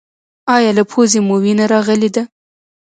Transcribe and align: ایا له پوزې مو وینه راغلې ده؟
ایا 0.55 0.71
له 0.77 0.83
پوزې 0.91 1.19
مو 1.27 1.35
وینه 1.43 1.65
راغلې 1.73 2.09
ده؟ 2.15 2.23